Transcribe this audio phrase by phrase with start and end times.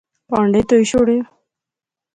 [0.27, 1.17] پہانڈے تہوئی شوڑو